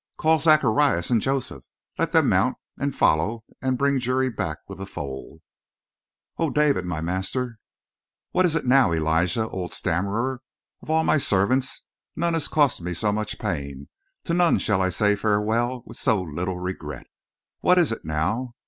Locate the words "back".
4.31-4.57